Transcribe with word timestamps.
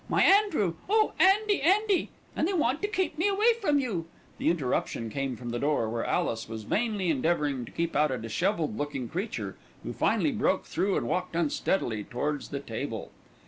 My 0.09 0.23
Andrew! 0.23 0.73
Oh, 0.89 1.13
Andy! 1.19 1.61
Andy! 1.61 2.09
and 2.35 2.47
they 2.47 2.53
want 2.53 2.81
to 2.81 2.87
keep 2.87 3.19
me 3.19 3.27
away 3.27 3.53
from 3.61 3.77
you." 3.77 4.07
The 4.39 4.49
interruption 4.49 5.11
came 5.11 5.35
from 5.35 5.51
the 5.51 5.59
door, 5.59 5.87
where 5.91 6.03
Alice 6.03 6.49
was 6.49 6.63
vainly 6.63 7.11
endeavouring 7.11 7.65
to 7.65 7.71
keep 7.71 7.95
out 7.95 8.09
a 8.09 8.17
dishevelled 8.17 8.79
looking 8.79 9.07
creature, 9.07 9.57
who 9.83 9.93
finally 9.93 10.31
broke 10.31 10.65
through 10.65 10.97
and 10.97 11.07
walked 11.07 11.35
unsteadily 11.35 12.03
towards 12.03 12.49
the 12.49 12.59
table. 12.59 13.11